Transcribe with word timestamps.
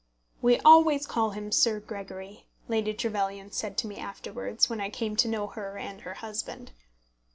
"We 0.41 0.57
always 0.61 1.05
call 1.05 1.29
him 1.29 1.51
Sir 1.51 1.79
Gregory," 1.79 2.47
Lady 2.67 2.91
Trevelyan 2.91 3.51
said 3.51 3.77
to 3.77 3.87
me 3.87 3.97
afterwards, 3.97 4.67
when 4.67 4.81
I 4.81 4.89
came 4.89 5.15
to 5.17 5.27
know 5.27 5.45
her 5.45 5.77
and 5.77 6.01
her 6.01 6.15
husband. 6.15 6.71